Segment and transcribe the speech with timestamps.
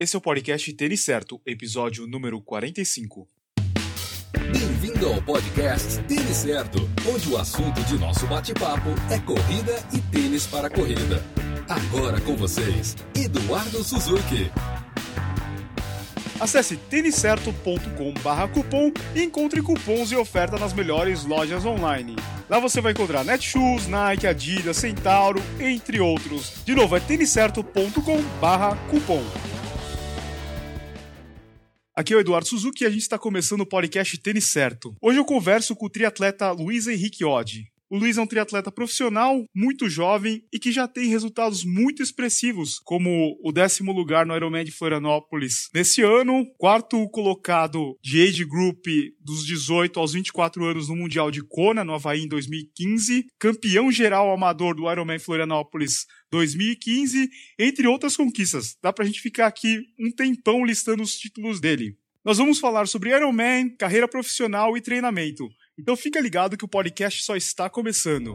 [0.00, 3.28] Esse é o podcast Tênis Certo, episódio número 45.
[4.52, 10.46] Bem-vindo ao podcast Tênis Certo, onde o assunto de nosso bate-papo é corrida e tênis
[10.46, 11.20] para corrida.
[11.68, 14.52] Agora com vocês, Eduardo Suzuki.
[16.38, 22.14] Acesse têniscerto.com.br cupom e encontre cupons e ofertas nas melhores lojas online.
[22.48, 26.62] Lá você vai encontrar Netshoes, Nike, Adidas, Centauro, entre outros.
[26.64, 29.57] De novo, é têniscerto.com.br cupom.
[31.98, 34.94] Aqui é o Eduardo Suzuki e a gente está começando o podcast Tênis Certo.
[35.02, 37.72] Hoje eu converso com o triatleta Luiz Henrique Oddi.
[37.90, 42.78] O Luiz é um triatleta profissional, muito jovem e que já tem resultados muito expressivos,
[42.78, 48.84] como o décimo lugar no Ironman de Florianópolis nesse ano, quarto colocado de age group
[49.18, 54.30] dos 18 aos 24 anos no Mundial de Kona, no Havaí, em 2015, campeão geral
[54.30, 58.76] amador do Ironman Florianópolis 2015, entre outras conquistas.
[58.82, 61.96] Dá pra gente ficar aqui um tempão listando os títulos dele.
[62.22, 65.48] Nós vamos falar sobre Ironman, carreira profissional e treinamento.
[65.80, 68.34] Então fica ligado que o podcast só está começando.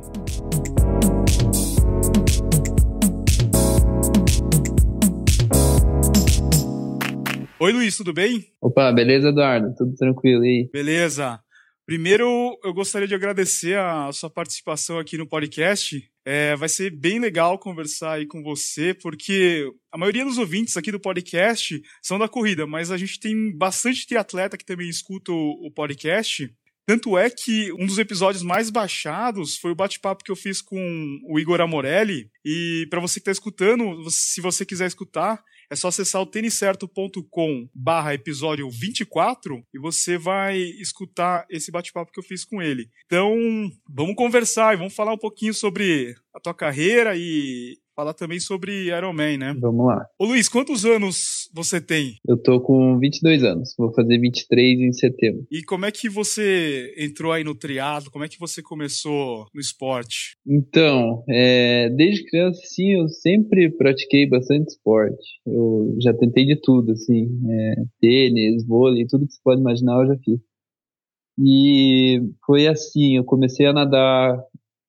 [7.60, 8.46] Oi, Luiz, tudo bem?
[8.62, 9.76] Opa, beleza, Eduardo?
[9.76, 10.70] Tudo tranquilo aí?
[10.72, 11.38] Beleza.
[11.86, 16.02] Primeiro, eu gostaria de agradecer a sua participação aqui no podcast.
[16.26, 20.94] É, vai ser bem legal conversar aí com você, porque a maioria dos ouvintes aqui
[20.94, 25.68] do podcast são da corrida, mas a gente tem bastante triatleta que também escuta o,
[25.68, 26.50] o podcast.
[26.86, 31.20] Tanto é que um dos episódios mais baixados foi o bate-papo que eu fiz com
[31.26, 32.30] o Igor Amorelli.
[32.44, 37.70] E para você que está escutando, se você quiser escutar, é só acessar o têniscerto.com
[37.74, 42.90] barra episódio 24 e você vai escutar esse bate-papo que eu fiz com ele.
[43.06, 43.34] Então,
[43.90, 48.88] vamos conversar e vamos falar um pouquinho sobre a tua carreira e falar também sobre
[48.88, 49.56] Iron Man, né?
[49.60, 50.06] Vamos lá.
[50.20, 52.18] Ô Luiz, quantos anos você tem?
[52.28, 55.46] Eu tô com 22 anos, vou fazer 23 em setembro.
[55.52, 58.12] E como é que você entrou aí no triatlo?
[58.12, 60.36] Como é que você começou no esporte?
[60.46, 65.40] Então, é, desde criança, sim, eu sempre pratiquei bastante esporte.
[65.46, 70.08] Eu já tentei de tudo, assim, é, tênis, vôlei, tudo que você pode imaginar eu
[70.08, 70.40] já fiz.
[71.40, 74.38] E foi assim, eu comecei a nadar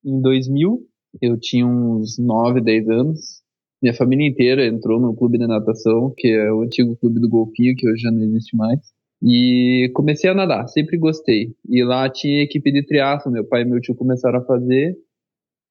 [0.05, 0.87] em 2000,
[1.21, 3.43] eu tinha uns 9, 10 anos.
[3.83, 7.77] Minha família inteira entrou no clube de natação, que é o antigo clube do Golfinho,
[7.77, 8.81] que hoje já não existe mais.
[9.23, 11.55] E comecei a nadar, sempre gostei.
[11.69, 14.97] E lá tinha equipe de triatlo, meu pai e meu tio começaram a fazer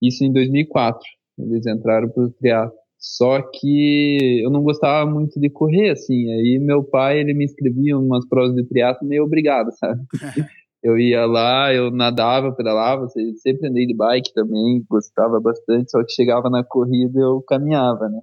[0.02, 1.00] isso em 2004.
[1.40, 2.78] Eles entraram pro triatlo.
[2.98, 6.32] Só que eu não gostava muito de correr, assim.
[6.32, 10.02] Aí meu pai, ele me inscrevia em umas provas de triatlo meio obrigado, sabe?
[10.84, 13.08] eu ia lá, eu nadava, pedalava,
[13.38, 18.20] sempre andei de bike também, gostava bastante, só que chegava na corrida eu caminhava, né?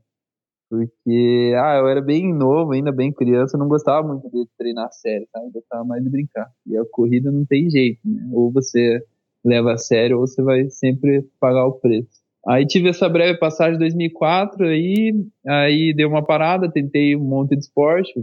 [0.71, 5.27] Porque, ah, eu era bem novo, ainda bem criança, não gostava muito de treinar sério,
[5.33, 5.47] sabe?
[5.47, 6.49] Eu gostava mais de brincar.
[6.67, 8.29] E a corrida não tem jeito, né?
[8.33, 9.03] Ou você
[9.45, 12.21] leva a sério ou você vai sempre pagar o preço.
[12.47, 15.13] Aí tive essa breve passagem em 2004, aí,
[15.47, 18.15] aí deu uma parada, tentei um monte de esporte,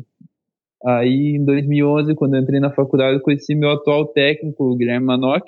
[0.87, 5.05] Aí, em 2011, quando eu entrei na faculdade, eu conheci meu atual técnico, o Guilherme
[5.05, 5.43] Manoc,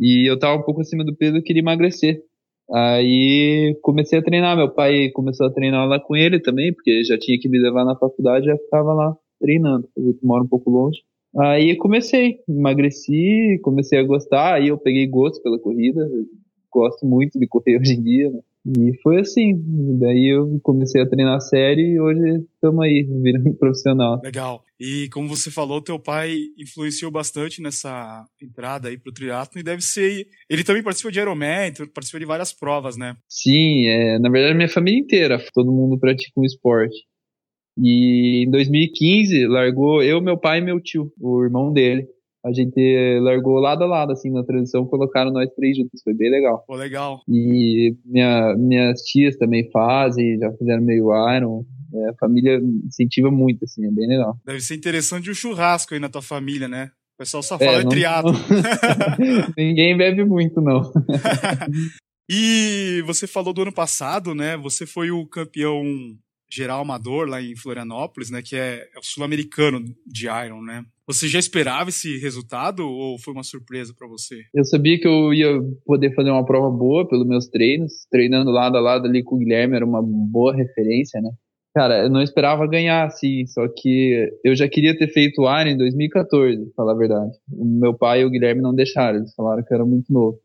[0.00, 2.22] e eu tava um pouco acima do peso e queria emagrecer.
[2.72, 7.18] Aí comecei a treinar, meu pai começou a treinar lá com ele também, porque já
[7.18, 11.00] tinha que me levar na faculdade, já ficava lá treinando, eu moro um pouco longe.
[11.36, 16.08] Aí comecei, emagreci, comecei a gostar, aí eu peguei gosto pela corrida,
[16.72, 18.40] gosto muito de correr hoje em dia, né?
[18.66, 19.54] E foi assim.
[19.98, 24.20] Daí eu comecei a treinar sério e hoje estamos aí, virando profissional.
[24.22, 24.64] Legal.
[24.78, 29.82] E como você falou, teu pai influenciou bastante nessa entrada aí pro triatlo e deve
[29.82, 30.26] ser.
[30.48, 33.16] Ele também participou de Ironman, participou de várias provas, né?
[33.28, 36.96] Sim, é, na verdade minha família inteira, todo mundo pratica um esporte.
[37.78, 42.06] E em 2015 largou eu, meu pai e meu tio, o irmão dele
[42.44, 46.30] a gente largou lado a lado, assim, na transição, colocaram nós três juntos, foi bem
[46.30, 46.64] legal.
[46.66, 47.20] Pô, legal.
[47.28, 53.64] E minha, minhas tias também fazem, já fizeram meio Iron, é, a família incentiva muito,
[53.64, 54.38] assim, é bem legal.
[54.44, 56.90] Deve ser interessante o um churrasco aí na tua família, né?
[57.14, 58.32] O pessoal só fala é, não, triatlo.
[59.56, 60.90] Ninguém bebe muito, não.
[62.30, 64.56] e você falou do ano passado, né?
[64.56, 65.82] Você foi o campeão
[66.50, 68.42] geral amador lá em Florianópolis, né?
[68.42, 70.84] Que é, é o sul-americano de Iron, né?
[71.06, 74.42] Você já esperava esse resultado ou foi uma surpresa para você?
[74.54, 78.76] Eu sabia que eu ia poder fazer uma prova boa pelos meus treinos, treinando lado
[78.76, 81.30] a lado ali com o Guilherme era uma boa referência, né?
[81.74, 85.70] Cara, eu não esperava ganhar, assim, só que eu já queria ter feito o Iron
[85.70, 87.30] em 2014, pra falar a verdade.
[87.52, 90.38] O meu pai e o Guilherme não deixaram, eles falaram que era muito novo.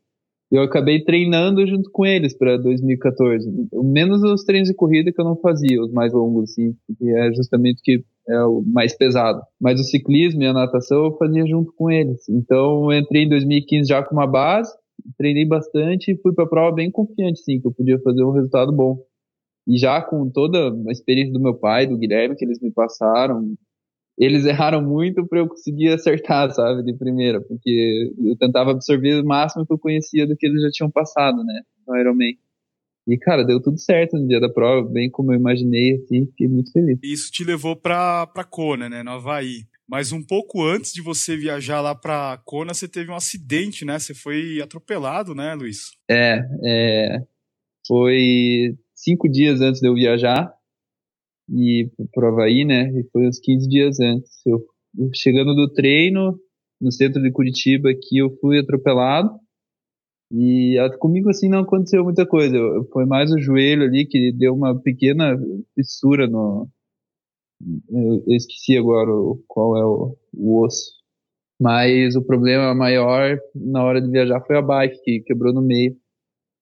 [0.51, 3.49] Eu acabei treinando junto com eles para 2014.
[3.73, 7.33] Menos os treinos de corrida que eu não fazia, os mais longos, assim, que é
[7.33, 9.41] justamente que é o mais pesado.
[9.59, 12.27] Mas o ciclismo e a natação eu fazia junto com eles.
[12.29, 14.71] Então eu entrei em 2015 já com uma base,
[15.17, 18.31] treinei bastante e fui para a prova bem confiante, sim, que eu podia fazer um
[18.31, 18.97] resultado bom.
[19.67, 23.55] E já com toda a experiência do meu pai, do Guilherme, que eles me passaram,
[24.17, 29.25] eles erraram muito para eu conseguir acertar, sabe, de primeira, porque eu tentava absorver o
[29.25, 32.37] máximo que eu conhecia do que eles já tinham passado, né, no Ironman.
[33.07, 36.47] E, cara, deu tudo certo no dia da prova, bem como eu imaginei, assim, fiquei
[36.47, 36.97] muito feliz.
[37.03, 39.65] Isso te levou pra, pra Kona, né, no Havaí.
[39.87, 43.99] Mas um pouco antes de você viajar lá pra Kona, você teve um acidente, né?
[43.99, 45.91] Você foi atropelado, né, Luiz?
[46.09, 47.19] É, é
[47.87, 50.51] foi cinco dias antes de eu viajar
[51.49, 52.89] e pro Havaí, né?
[52.99, 54.45] E foi uns 15 dias antes.
[54.45, 54.65] Eu,
[55.13, 56.39] chegando do treino
[56.81, 59.29] no centro de Curitiba aqui, eu fui atropelado.
[60.31, 62.57] E comigo assim não aconteceu muita coisa.
[62.91, 65.37] Foi mais o joelho ali que deu uma pequena
[65.75, 66.67] fissura no.
[67.89, 70.91] Eu, eu esqueci agora o, qual é o, o osso.
[71.59, 75.95] Mas o problema maior na hora de viajar foi a bike que quebrou no meio.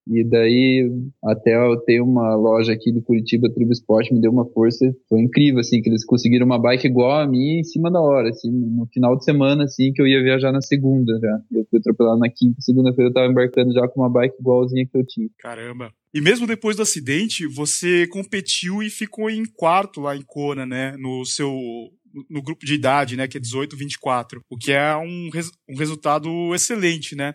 [0.06, 0.90] E daí,
[1.24, 4.94] até eu tenho uma loja aqui de Curitiba, Tribo Esporte, me deu uma força.
[5.08, 8.28] Foi incrível, assim, que eles conseguiram uma bike igual a minha em cima da hora,
[8.28, 11.40] assim, no final de semana, assim, que eu ia viajar na segunda já.
[11.52, 14.98] Eu fui atropelado na quinta, segunda-feira eu tava embarcando já com uma bike igualzinha que
[14.98, 15.28] eu tinha.
[15.38, 15.90] Caramba.
[16.12, 20.94] E mesmo depois do acidente, você competiu e ficou em quarto lá em Kona, né?
[20.98, 21.50] No seu
[22.30, 25.76] no grupo de idade, né, que é 18, 24, o que é um, res, um
[25.76, 27.34] resultado excelente, né?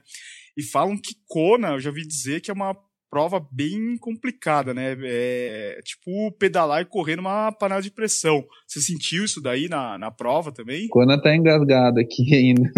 [0.59, 2.75] E falam que Kona, eu já ouvi dizer que é uma
[3.09, 4.93] prova bem complicada, né?
[5.01, 8.43] É, tipo pedalar e correr numa panela de pressão.
[8.67, 10.89] Você sentiu isso daí na, na prova também?
[10.89, 12.69] Kona tá engasgado aqui ainda.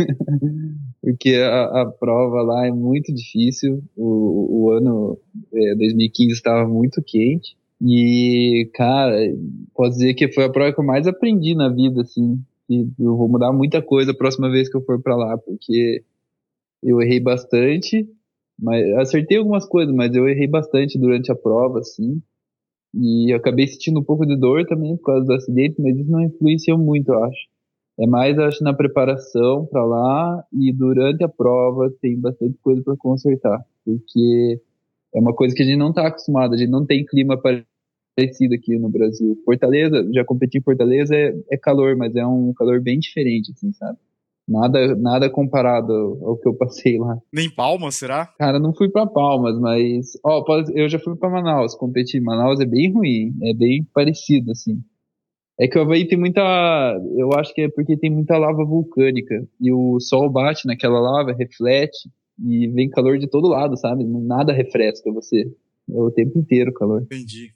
[1.01, 3.83] Porque a, a, prova lá é muito difícil.
[3.97, 5.17] O, o ano
[5.51, 7.57] é, 2015 estava muito quente.
[7.81, 9.17] E, cara,
[9.73, 12.39] posso dizer que foi a prova que eu mais aprendi na vida, assim.
[12.69, 16.03] E eu vou mudar muita coisa a próxima vez que eu for para lá, porque
[16.83, 18.07] eu errei bastante,
[18.59, 22.21] mas acertei algumas coisas, mas eu errei bastante durante a prova, assim.
[22.93, 26.21] E acabei sentindo um pouco de dor também por causa do acidente, mas isso não
[26.21, 27.47] influenciou muito, eu acho.
[27.99, 32.97] É mais, acho, na preparação para lá e durante a prova tem bastante coisa para
[32.97, 34.59] consertar, porque
[35.13, 38.55] é uma coisa que a gente não está acostumado, a gente não tem clima parecido
[38.55, 39.37] aqui no Brasil.
[39.45, 43.71] Fortaleza, já competi em Fortaleza, é, é calor, mas é um calor bem diferente, assim,
[43.73, 43.97] sabe?
[44.51, 45.93] Nada, nada comparado
[46.23, 47.17] ao que eu passei lá.
[47.31, 48.25] Nem Palmas, será?
[48.37, 50.43] Cara, não fui para Palmas, mas ó,
[50.75, 52.19] eu já fui para Manaus, competi.
[52.19, 54.81] Manaus é bem ruim, é bem parecido assim.
[55.57, 56.41] É que o Havaí tem muita,
[57.15, 61.33] eu acho que é porque tem muita lava vulcânica e o sol bate naquela lava,
[61.33, 62.09] reflete
[62.43, 64.03] e vem calor de todo lado, sabe?
[64.03, 65.43] Nada refresca você.
[65.89, 67.03] É o tempo inteiro calor.
[67.03, 67.53] Entendi.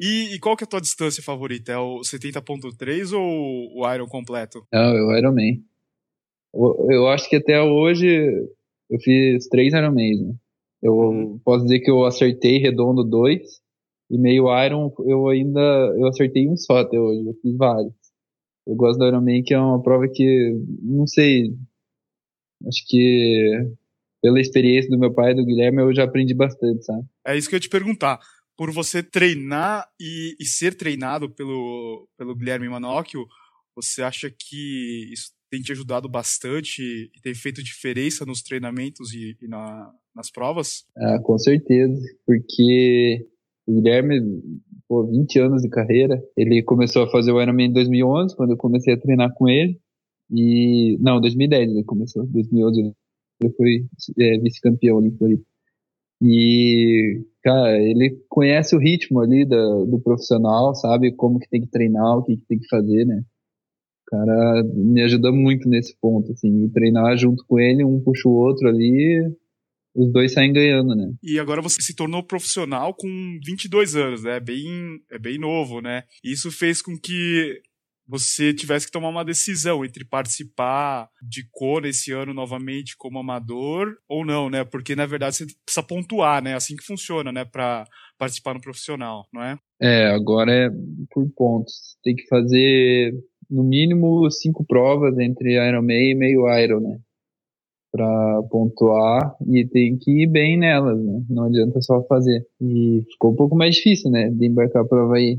[0.00, 1.72] E, e, qual que é a tua distância favorita?
[1.72, 4.66] É o 70.3 ou o Iron completo?
[4.72, 5.62] Não, é o Ironman.
[6.54, 8.06] Eu acho que até hoje
[8.90, 10.20] eu fiz três Ironmans.
[10.20, 10.34] Né?
[10.82, 11.38] Eu uhum.
[11.44, 13.62] posso dizer que eu acertei redondo dois
[14.10, 15.60] e meio Iron eu ainda
[15.96, 17.26] eu acertei um só até hoje.
[17.26, 17.94] Eu fiz vários.
[18.66, 20.52] Eu gosto do Ironman que é uma prova que
[20.82, 21.54] não sei,
[22.66, 23.74] acho que
[24.20, 27.04] pela experiência do meu pai e do Guilherme eu já aprendi bastante, sabe?
[27.26, 28.20] É isso que eu ia te perguntar.
[28.56, 33.26] Por você treinar e, e ser treinado pelo, pelo Guilherme Manocchio,
[33.74, 36.80] você acha que isso tem te ajudado bastante
[37.14, 40.86] e tem feito diferença nos treinamentos e, e na, nas provas?
[40.96, 43.28] Ah, com certeza, porque
[43.66, 44.18] o Guilherme,
[44.88, 48.56] pô, 20 anos de carreira, ele começou a fazer o Ironman em 2011, quando eu
[48.56, 49.78] comecei a treinar com ele,
[50.30, 52.94] e, não, 2010 ele começou, 2011
[53.42, 53.84] ele foi
[54.20, 55.38] é, vice-campeão ali
[56.22, 61.70] E, cara, ele conhece o ritmo ali do, do profissional, sabe como que tem que
[61.70, 63.22] treinar, o que, que tem que fazer, né?
[64.12, 68.68] Cara me ajuda muito nesse ponto, assim, treinar junto com ele, um puxa o outro
[68.68, 69.22] ali,
[69.94, 71.12] os dois saem ganhando, né?
[71.22, 73.08] E agora você se tornou profissional com
[73.44, 74.36] 22 anos, né?
[74.36, 76.04] É bem, é bem novo, né?
[76.22, 77.60] Isso fez com que
[78.06, 83.96] você tivesse que tomar uma decisão entre participar de Kona esse ano novamente como amador
[84.08, 84.64] ou não, né?
[84.64, 86.54] Porque na verdade você precisa pontuar, né?
[86.54, 87.44] Assim que funciona, né?
[87.44, 87.86] Para
[88.18, 89.58] participar no profissional, não é?
[89.80, 90.68] É, agora é
[91.10, 91.96] por pontos.
[92.02, 93.14] Tem que fazer
[93.52, 96.98] no mínimo cinco provas entre Ironman e meio Iron, né?
[97.92, 101.22] Pra pontuar e tem que ir bem nelas, né?
[101.28, 102.46] Não adianta só fazer.
[102.58, 104.30] E ficou um pouco mais difícil, né?
[104.30, 105.38] De embarcar a prova aí.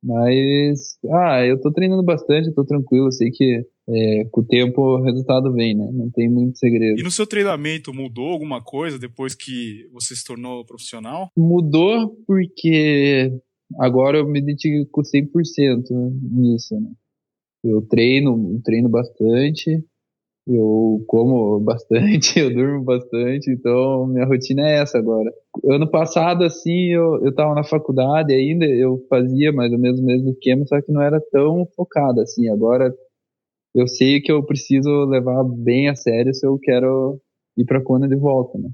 [0.00, 5.02] Mas, ah, eu tô treinando bastante, tô tranquilo, sei que é, com o tempo o
[5.02, 5.90] resultado vem, né?
[5.92, 7.00] Não tem muito segredo.
[7.00, 11.30] E no seu treinamento mudou alguma coisa depois que você se tornou profissional?
[11.36, 13.32] Mudou porque
[13.80, 15.82] agora eu me dedico 100%
[16.30, 16.90] nisso, né?
[17.64, 19.84] Eu treino, treino bastante,
[20.48, 25.32] eu como bastante, eu durmo bastante, então minha rotina é essa agora.
[25.66, 30.04] Ano passado, assim, eu, eu tava na faculdade ainda, eu fazia mais ou menos o
[30.04, 32.48] mesmo esquema, só que não era tão focado, assim.
[32.50, 32.94] Agora
[33.74, 37.20] eu sei que eu preciso levar bem a sério se eu quero
[37.56, 38.70] ir pra Kona de volta, né?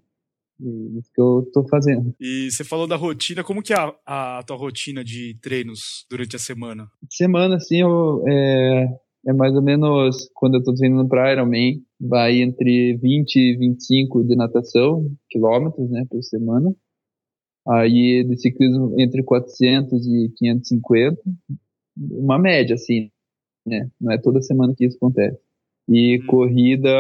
[0.61, 2.15] E isso que eu tô fazendo.
[2.21, 6.37] E você falou da rotina, como que é a, a tua rotina de treinos durante
[6.37, 6.89] a semana?
[7.11, 8.87] Semana, assim, eu, é,
[9.27, 14.25] é mais ou menos quando eu tô treinando para Ironman, vai entre 20 e 25
[14.25, 16.75] de natação, quilômetros, né, por semana.
[17.67, 21.19] Aí de ciclismo entre 400 e 550,
[21.97, 23.11] uma média assim,
[23.67, 23.89] né?
[23.99, 25.39] Não é toda semana que isso acontece.
[25.89, 26.27] E hum.
[26.27, 26.91] corrida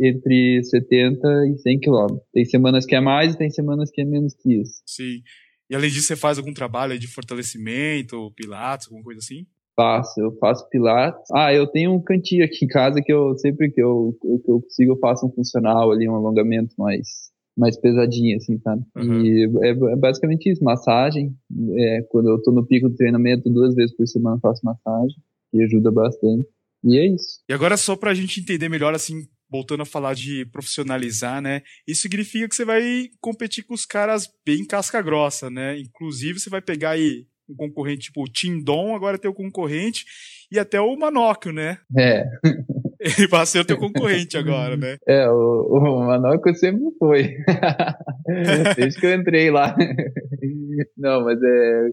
[0.00, 2.22] entre 70 e 100 quilômetros.
[2.32, 4.82] Tem semanas que é mais e tem semanas que é menos que isso.
[4.86, 5.22] Sim.
[5.70, 9.46] E além disso, você faz algum trabalho de fortalecimento, pilates, alguma coisa assim?
[9.74, 11.22] Faço, eu faço pilates.
[11.32, 14.60] Ah, eu tenho um cantinho aqui em casa que eu sempre que eu, que eu
[14.60, 18.82] consigo eu faço um funcional ali, um alongamento mais mais pesadinho, assim, sabe?
[18.96, 19.24] Uhum.
[19.24, 21.34] E é, é, basicamente isso, massagem.
[21.76, 25.16] É, quando eu tô no pico do treinamento, duas vezes por semana eu faço massagem,
[25.50, 26.46] que ajuda bastante.
[26.84, 27.40] E é isso.
[27.48, 31.62] E agora só pra gente entender melhor, assim, voltando a falar de profissionalizar, né?
[31.86, 35.78] Isso significa que você vai competir com os caras bem casca grossa, né?
[35.78, 40.04] Inclusive, você vai pegar aí um concorrente tipo o Tindon, agora tem o concorrente,
[40.50, 41.78] e até o Manóquio, né?
[41.96, 42.24] É.
[43.02, 44.96] Ele vai ser o teu concorrente agora, né?
[45.08, 47.36] É, o, o Manóquio sempre foi.
[48.76, 49.74] Desde que eu entrei lá.
[50.96, 51.88] Não, mas é.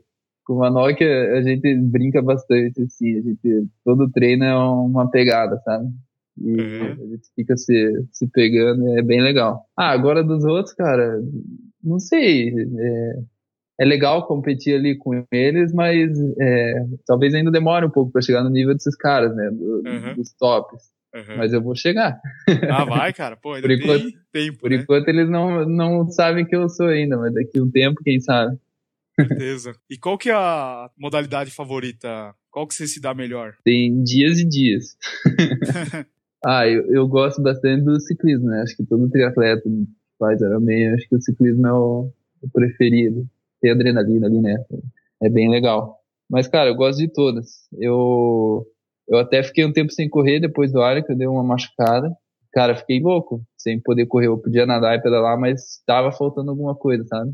[0.49, 3.19] Com o Manóquio a gente brinca bastante, assim.
[3.19, 5.85] A gente, todo treino é uma pegada, sabe?
[6.41, 6.85] E uhum.
[6.85, 9.63] a gente fica se, se pegando, é bem legal.
[9.77, 11.21] Ah, agora dos outros, cara,
[11.83, 12.49] não sei.
[12.49, 13.19] É,
[13.81, 16.09] é legal competir ali com eles, mas
[16.41, 19.51] é, talvez ainda demore um pouco para chegar no nível desses caras, né?
[19.51, 20.15] Do, uhum.
[20.15, 20.81] Dos tops.
[21.13, 21.37] Uhum.
[21.37, 22.19] Mas eu vou chegar.
[22.71, 23.37] Ah, vai, cara.
[23.37, 24.57] Pô, ainda por enquanto, tempo.
[24.61, 24.77] Por né?
[24.77, 28.57] enquanto eles não, não sabem que eu sou ainda, mas daqui um tempo, quem sabe.
[29.27, 29.73] Certeza.
[29.89, 32.33] E qual que é a modalidade favorita?
[32.51, 33.55] Qual que você se dá melhor?
[33.63, 34.97] Tem dias e dias.
[36.45, 38.61] ah, eu, eu gosto bastante do ciclismo, né?
[38.61, 39.69] Acho que todo triatleta
[40.17, 42.11] faz Ironman, acho que o ciclismo é o,
[42.41, 43.25] o preferido
[43.61, 44.55] ter adrenalina ali, né?
[45.21, 45.97] É bem legal.
[46.29, 47.67] Mas, cara, eu gosto de todas.
[47.77, 48.65] Eu,
[49.07, 52.11] eu até fiquei um tempo sem correr depois do área, que eu dei uma machucada.
[52.51, 54.27] Cara, fiquei louco, sem poder correr.
[54.27, 57.31] Eu podia nadar e pedalar, mas tava faltando alguma coisa, sabe?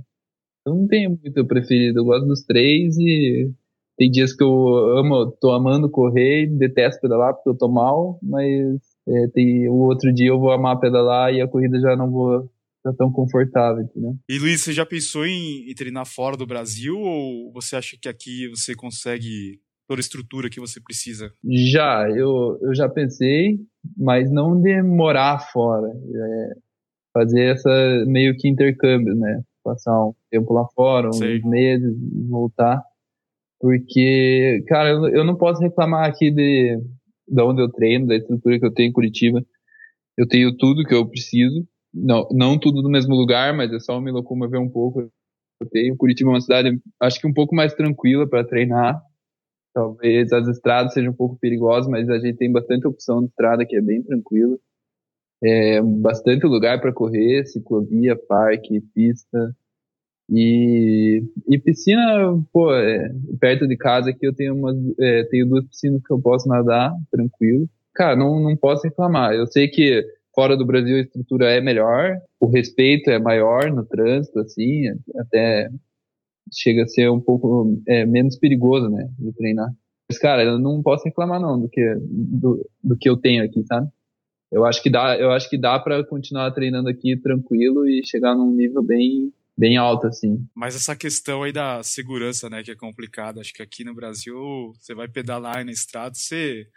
[0.65, 1.99] Eu não tenho muito preferido.
[1.99, 3.51] Eu gosto dos três e
[3.97, 8.79] tem dias que eu amo, tô amando correr, detesto pedalar porque eu tô mal, mas
[9.07, 12.49] é, tem o outro dia eu vou amar pedalar e a corrida já não vou
[12.83, 14.15] tá tão confortável, entendeu?
[14.29, 18.07] E Luiz, você já pensou em, em treinar fora do Brasil ou você acha que
[18.07, 21.31] aqui você consegue toda a estrutura que você precisa?
[21.43, 23.59] Já, eu, eu já pensei,
[23.97, 25.87] mas não demorar fora.
[25.87, 26.65] É
[27.11, 29.41] fazer essa meio que intercâmbio, né?
[29.65, 31.41] Passar um tempo lá fora, uns Sei.
[31.41, 31.93] meses,
[32.29, 32.81] voltar.
[33.59, 36.79] Porque, cara, eu, eu não posso reclamar aqui de,
[37.27, 39.43] de onde eu treino, da estrutura que eu tenho em Curitiba.
[40.17, 44.01] Eu tenho tudo que eu preciso não, não tudo no mesmo lugar, mas é só
[44.01, 45.09] me locomover um pouco.
[45.61, 49.01] Eu tenho Curitiba é uma cidade, acho que um pouco mais tranquila para treinar.
[49.73, 53.65] Talvez as estradas sejam um pouco perigosas, mas a gente tem bastante opção de estrada
[53.65, 54.57] que é bem tranquila.
[55.45, 59.55] É, bastante lugar para correr, ciclovia, parque, pista.
[60.29, 62.01] E, e piscina,
[62.51, 66.19] pô, é, perto de casa aqui eu tenho, uma, é, tenho duas piscinas que eu
[66.19, 67.69] posso nadar tranquilo.
[67.93, 69.33] Cara, não, não posso reclamar.
[69.33, 70.03] Eu sei que
[70.35, 74.83] Fora do Brasil a estrutura é melhor, o respeito é maior no trânsito, assim,
[75.17, 75.69] até
[76.53, 79.73] chega a ser um pouco é, menos perigoso, né, de treinar.
[80.09, 83.63] Mas, cara, eu não posso reclamar não do que, do, do que eu tenho aqui,
[83.65, 83.87] sabe?
[84.55, 88.33] Eu acho que dá, eu acho que dá para continuar treinando aqui tranquilo e chegar
[88.33, 90.47] num nível bem bem alto assim.
[90.55, 93.41] Mas essa questão aí da segurança, né, que é complicada.
[93.41, 96.67] Acho que aqui no Brasil você vai pedalar na estrada, você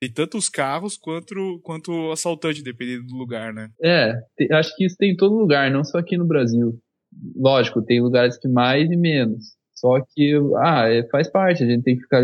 [0.00, 3.70] tem tanto os carros quanto, quanto o assaltante, dependendo do lugar, né?
[3.80, 4.14] É,
[4.52, 6.76] acho que isso tem em todo lugar, não só aqui no Brasil.
[7.36, 9.56] Lógico, tem lugares que mais e menos.
[9.76, 12.20] Só que, ah, é, faz parte, a gente tem que ficar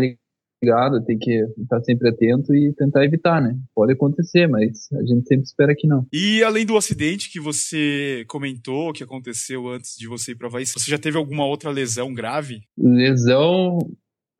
[0.65, 1.31] ligado, tem que
[1.61, 3.55] estar sempre atento e tentar evitar, né?
[3.73, 6.05] Pode acontecer, mas a gente sempre espera que não.
[6.11, 10.65] E além do acidente que você comentou, que aconteceu antes de você ir para Havaí,
[10.65, 12.61] você já teve alguma outra lesão grave?
[12.77, 13.77] Lesão,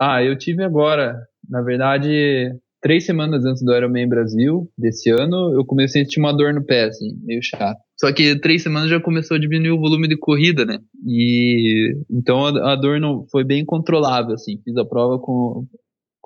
[0.01, 1.15] Ah, eu tive agora,
[1.50, 2.51] na verdade,
[2.82, 6.65] três semanas antes do Ironman Brasil, desse ano, eu comecei a sentir uma dor no
[6.65, 7.79] pé, assim, meio chato.
[7.98, 10.79] Só que três semanas já começou a diminuir o volume de corrida, né?
[11.08, 14.60] E então a, a dor não foi bem controlável, assim.
[14.63, 15.65] Fiz a prova com,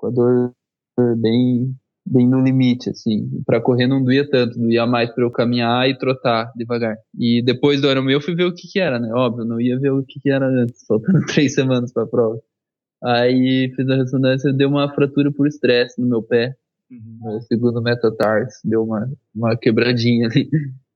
[0.00, 0.52] com a dor
[1.18, 1.74] bem
[2.06, 3.28] bem no limite, assim.
[3.46, 6.96] Para correr não doía tanto, doía mais para eu caminhar e trotar devagar.
[7.16, 9.10] E depois do Ironman eu fui ver o que que era, né?
[9.12, 12.40] Óbvio, não ia ver o que que era antes, faltando três semanas para a prova.
[13.02, 16.54] Aí fiz a ressonância, deu uma fratura por estresse no meu pé,
[16.90, 17.34] uhum.
[17.34, 20.50] no segundo metatarso, deu uma, uma quebradinha ali.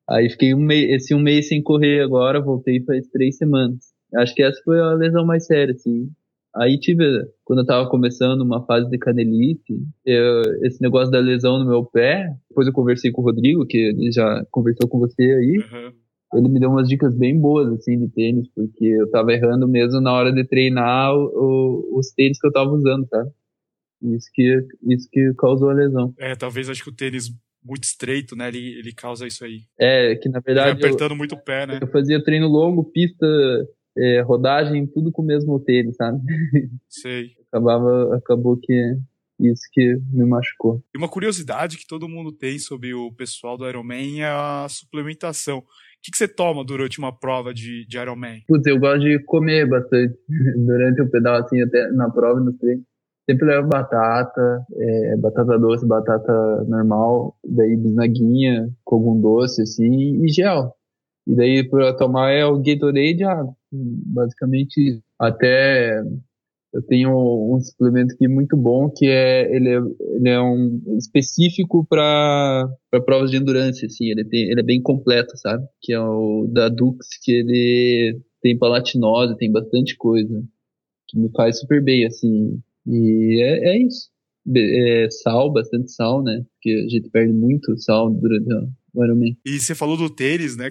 [0.09, 3.93] Aí fiquei um mês, esse um mês sem correr agora, voltei faz três semanas.
[4.17, 6.11] Acho que essa foi a lesão mais séria, assim.
[6.57, 7.05] Aí tive,
[7.45, 9.75] quando eu tava começando uma fase de canelite,
[10.07, 13.77] eu, esse negócio da lesão no meu pé, depois eu conversei com o Rodrigo, que
[13.77, 15.93] ele já conversou com você aí, uhum.
[16.39, 20.01] ele me deu umas dicas bem boas, assim, de tênis, porque eu tava errando mesmo
[20.01, 21.25] na hora de treinar o,
[21.93, 23.27] o, os tênis que eu tava usando, tá?
[24.01, 26.15] Isso que, isso que causou a lesão.
[26.19, 27.31] É, talvez acho que o tênis
[27.65, 28.49] muito estreito, né?
[28.49, 29.63] Ele, ele causa isso aí.
[29.79, 30.79] É, que na verdade.
[30.79, 31.79] Ele apertando eu, muito o pé, né?
[31.81, 33.27] Eu fazia treino longo, pista
[33.97, 36.21] é, rodagem, tudo com o mesmo tênis, sabe?
[36.89, 37.33] Sei.
[37.51, 38.73] Acabava, acabou que
[39.39, 40.83] isso que me machucou.
[40.95, 45.59] E uma curiosidade que todo mundo tem sobre o pessoal do Ironman é a suplementação.
[45.59, 45.65] O
[46.03, 48.43] que, que você toma durante uma prova de, de Ironman?
[48.47, 50.15] Putz, eu gosto de comer bastante
[50.67, 52.83] durante o pedal, assim, até na prova, no treino.
[53.29, 60.29] Sempre levo batata, é, batata doce, batata normal, daí bisnaguinha, com algum doce, assim, e
[60.29, 60.75] gel.
[61.27, 63.55] E daí para tomar é o Gatorade e água.
[64.07, 66.01] Basicamente, até
[66.73, 67.11] eu tenho
[67.55, 69.79] um suplemento aqui muito bom que é ele é,
[70.17, 72.69] ele é um específico para
[73.07, 75.65] provas de endurance assim ele tem ele é bem completo sabe?
[75.81, 80.43] Que é o da Dux que ele tem palatinose tem bastante coisa
[81.09, 82.61] que me faz super bem assim.
[82.87, 84.11] E é, é isso.
[84.55, 86.45] É, sal bastante sal né?
[86.55, 88.49] Porque a gente perde muito sal durante
[88.95, 89.37] o.
[89.45, 90.71] E você falou do tênis, né?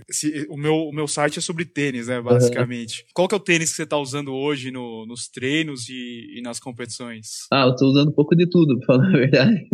[0.49, 2.21] o, meu, o meu site é sobre tênis, né?
[2.21, 3.01] Basicamente.
[3.01, 3.07] Uhum.
[3.13, 6.41] Qual que é o tênis que você está usando hoje no, nos treinos e, e,
[6.41, 7.47] nas competições?
[7.51, 9.67] Ah, eu tô usando um pouco de tudo, pra falar a verdade.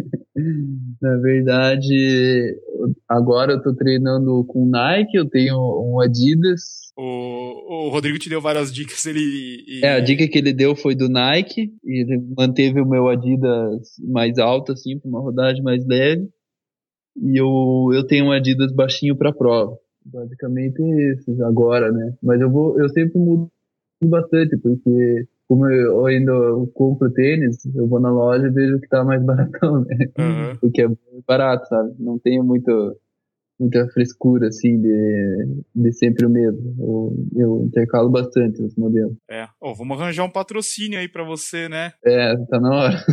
[1.01, 2.55] Na verdade,
[3.07, 6.89] agora eu tô treinando com Nike, eu tenho um Adidas.
[6.97, 9.19] O, o Rodrigo te deu várias dicas, ele...
[9.19, 9.81] E...
[9.83, 13.81] É, a dica que ele deu foi do Nike, e ele manteve o meu Adidas
[14.07, 16.27] mais alto, assim, pra uma rodagem mais leve
[17.21, 19.77] e eu, eu tenho um Adidas baixinho para prova.
[20.05, 22.13] Basicamente esses agora, né?
[22.21, 23.49] Mas eu vou, eu sempre mudo
[24.03, 26.31] bastante, porque como eu ainda
[26.73, 29.97] compro tênis, eu vou na loja e vejo que tá mais baratão, né?
[30.17, 30.57] Uhum.
[30.61, 30.87] Porque é
[31.27, 31.93] barato, sabe?
[31.99, 32.95] Não tenho muito
[33.59, 36.75] muita frescura, assim, de, de sempre o mesmo.
[36.79, 39.15] Eu, eu intercalo bastante os modelos.
[39.29, 39.47] É.
[39.59, 41.91] Oh, vamos arranjar um patrocínio aí para você, né?
[42.03, 43.05] É, tá na hora.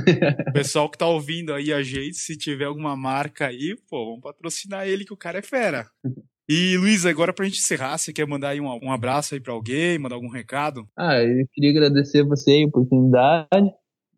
[0.48, 4.20] o pessoal que tá ouvindo aí a gente, se tiver alguma marca aí, pô, vamos
[4.20, 5.86] patrocinar ele que o cara é fera.
[6.48, 9.52] E Luiz, agora pra gente encerrar, você quer mandar aí um, um abraço aí para
[9.52, 10.86] alguém, mandar algum recado?
[10.96, 13.72] Ah, eu queria agradecer a você a oportunidade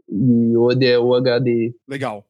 [0.10, 1.74] E Ode é o HD.
[1.88, 2.27] Legal.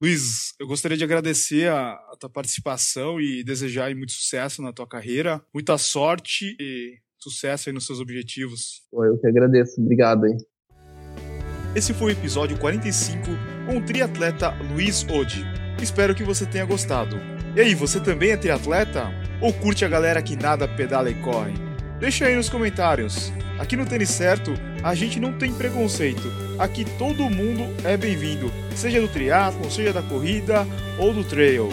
[0.00, 4.86] Luiz, eu gostaria de agradecer a, a, tua participação e desejar muito sucesso na tua
[4.86, 8.82] carreira, muita sorte e sucesso aí nos seus objetivos.
[8.92, 10.36] Eu que agradeço, obrigado aí.
[11.74, 13.22] Esse foi o episódio 45
[13.66, 15.44] com o triatleta Luiz Odi.
[15.82, 17.16] Espero que você tenha gostado.
[17.56, 19.06] E aí, você também é triatleta?
[19.42, 21.67] Ou curte a galera que nada, pedala e corre?
[21.98, 23.32] Deixa aí nos comentários.
[23.58, 26.32] Aqui no Tênis Certo, a gente não tem preconceito.
[26.56, 30.64] Aqui todo mundo é bem-vindo, seja do triatlo, seja da corrida
[30.96, 31.68] ou do trail.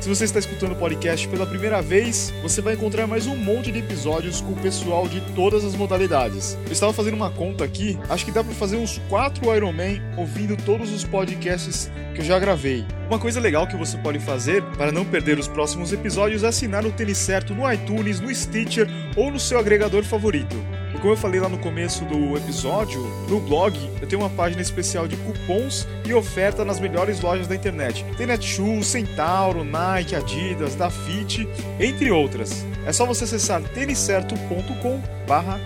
[0.00, 3.72] Se você está escutando o podcast pela primeira vez, você vai encontrar mais um monte
[3.72, 6.56] de episódios com o pessoal de todas as modalidades.
[6.66, 10.56] Eu estava fazendo uma conta aqui, acho que dá para fazer uns 4 Ironman ouvindo
[10.56, 12.86] todos os podcasts que eu já gravei.
[13.08, 16.86] Uma coisa legal que você pode fazer para não perder os próximos episódios é assinar
[16.86, 20.56] o Tênis Certo no iTunes, no Stitcher ou no seu agregador favorito.
[21.00, 25.06] Como eu falei lá no começo do episódio, no blog eu tenho uma página especial
[25.06, 28.04] de cupons e oferta nas melhores lojas da internet.
[28.16, 32.66] Tem Netshoes, Centauro, Nike, Adidas, Dafit, entre outras.
[32.84, 35.00] É só você acessar têniscerto.com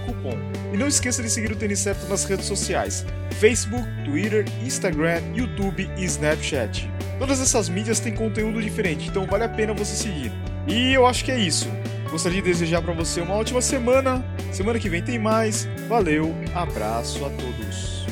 [0.06, 0.36] cupom.
[0.72, 3.06] E não esqueça de seguir o Tênis Certo nas redes sociais:
[3.38, 6.90] Facebook, Twitter, Instagram, YouTube e Snapchat.
[7.18, 10.32] Todas essas mídias têm conteúdo diferente, então vale a pena você seguir.
[10.66, 11.70] E eu acho que é isso.
[12.10, 14.22] Gostaria de desejar para você uma ótima semana.
[14.52, 15.68] Semana que vem tem mais.
[15.88, 18.02] Valeu, abraço a todos.